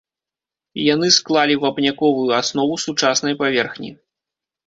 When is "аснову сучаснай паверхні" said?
2.39-3.91